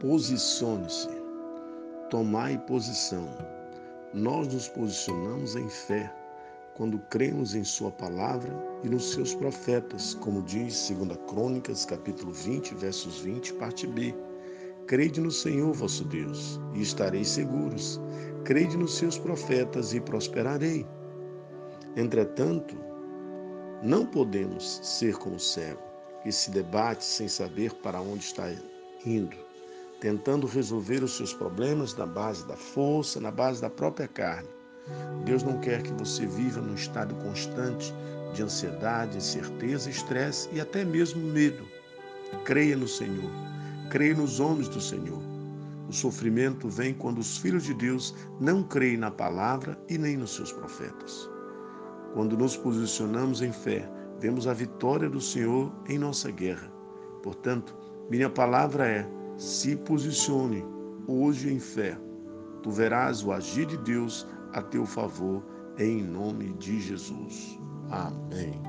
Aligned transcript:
Posicione-se. 0.00 1.08
Tomai 2.10 2.58
posição. 2.66 3.28
Nós 4.12 4.52
nos 4.52 4.68
posicionamos 4.68 5.56
em 5.56 5.68
fé 5.68 6.12
quando 6.76 6.98
cremos 7.10 7.54
em 7.54 7.64
Sua 7.64 7.90
palavra 7.90 8.52
e 8.82 8.88
nos 8.88 9.12
seus 9.12 9.34
profetas, 9.34 10.14
como 10.14 10.42
diz 10.42 10.90
2 10.90 11.18
Crônicas, 11.28 11.84
capítulo 11.84 12.32
20, 12.32 12.74
versos 12.74 13.20
20, 13.20 13.54
parte 13.54 13.86
B. 13.86 14.14
Crede 14.86 15.20
no 15.20 15.30
Senhor 15.30 15.72
vosso 15.72 16.04
Deus 16.04 16.60
e 16.74 16.82
estareis 16.82 17.28
seguros. 17.28 18.00
Crede 18.44 18.76
nos 18.76 18.96
seus 18.96 19.18
profetas 19.18 19.94
e 19.94 20.00
prosperarei. 20.00 20.86
Entretanto, 21.96 22.76
não 23.82 24.04
podemos 24.04 24.80
ser 24.82 25.16
como 25.16 25.36
o 25.36 25.40
cego, 25.40 25.82
que 26.22 26.30
se 26.32 26.50
debate 26.50 27.04
sem 27.04 27.28
saber 27.28 27.72
para 27.76 28.00
onde 28.00 28.24
está 28.24 28.50
indo, 29.06 29.36
tentando 30.00 30.46
resolver 30.46 31.02
os 31.02 31.16
seus 31.16 31.32
problemas 31.32 31.94
na 31.94 32.06
base 32.06 32.46
da 32.46 32.56
força, 32.56 33.20
na 33.20 33.30
base 33.30 33.60
da 33.60 33.70
própria 33.70 34.08
carne 34.08 34.48
Deus 35.24 35.42
não 35.42 35.58
quer 35.60 35.82
que 35.82 35.92
você 35.94 36.26
viva 36.26 36.60
num 36.60 36.74
estado 36.74 37.14
constante 37.16 37.94
de 38.34 38.42
ansiedade, 38.42 39.16
incerteza, 39.16 39.88
estresse 39.88 40.48
e 40.52 40.60
até 40.60 40.84
mesmo 40.84 41.22
medo. 41.22 41.64
Creia 42.44 42.76
no 42.76 42.86
Senhor, 42.86 43.30
creia 43.90 44.14
nos 44.14 44.40
homens 44.40 44.68
do 44.68 44.80
Senhor. 44.80 45.22
O 45.88 45.92
sofrimento 45.92 46.68
vem 46.68 46.92
quando 46.92 47.18
os 47.18 47.38
filhos 47.38 47.64
de 47.64 47.74
Deus 47.74 48.14
não 48.40 48.62
creem 48.62 48.96
na 48.96 49.10
palavra 49.10 49.78
e 49.88 49.96
nem 49.96 50.16
nos 50.16 50.34
seus 50.34 50.52
profetas. 50.52 51.30
Quando 52.12 52.36
nos 52.36 52.56
posicionamos 52.56 53.40
em 53.40 53.52
fé, 53.52 53.88
vemos 54.20 54.46
a 54.46 54.52
vitória 54.52 55.08
do 55.08 55.20
Senhor 55.20 55.72
em 55.88 55.98
nossa 55.98 56.30
guerra. 56.30 56.70
Portanto, 57.22 57.74
minha 58.10 58.30
palavra 58.30 58.86
é: 58.86 59.08
se 59.36 59.76
posicione 59.76 60.64
hoje 61.06 61.52
em 61.52 61.58
fé. 61.58 61.98
Tu 62.62 62.70
verás 62.70 63.22
o 63.22 63.32
agir 63.32 63.66
de 63.66 63.76
Deus 63.78 64.26
a 64.52 64.62
teu 64.62 64.86
favor, 64.86 65.44
em 65.78 66.02
nome 66.02 66.54
de 66.54 66.80
Jesus. 66.80 67.58
Amém. 67.90 68.63